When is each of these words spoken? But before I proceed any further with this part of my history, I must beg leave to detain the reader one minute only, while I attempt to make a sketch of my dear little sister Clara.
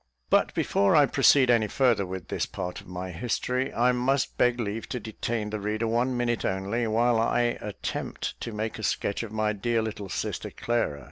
But 0.31 0.55
before 0.55 0.95
I 0.95 1.05
proceed 1.05 1.51
any 1.51 1.67
further 1.67 2.07
with 2.07 2.29
this 2.29 2.47
part 2.47 2.81
of 2.81 2.87
my 2.87 3.11
history, 3.11 3.71
I 3.71 3.91
must 3.91 4.35
beg 4.35 4.59
leave 4.59 4.89
to 4.89 4.99
detain 4.99 5.51
the 5.51 5.59
reader 5.59 5.85
one 5.87 6.17
minute 6.17 6.43
only, 6.43 6.87
while 6.87 7.19
I 7.19 7.59
attempt 7.61 8.41
to 8.41 8.51
make 8.51 8.79
a 8.79 8.83
sketch 8.83 9.21
of 9.21 9.31
my 9.31 9.53
dear 9.53 9.83
little 9.83 10.09
sister 10.09 10.49
Clara. 10.49 10.99